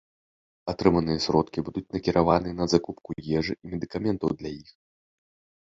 Атрыманыя 0.71 1.19
сродкі 1.25 1.59
будуць 1.67 1.83
накіраваныя 1.97 2.57
на 2.63 2.69
закупку 2.75 3.09
ежы 3.39 3.53
і 3.63 3.77
медыкаментаў 3.77 4.29
для 4.43 4.49
іх. 4.61 4.69